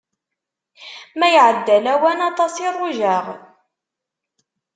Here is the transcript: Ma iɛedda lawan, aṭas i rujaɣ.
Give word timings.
Ma 1.17 1.27
iɛedda 1.35 1.77
lawan, 1.85 2.19
aṭas 2.29 2.55
i 2.67 2.69
rujaɣ. 2.77 3.25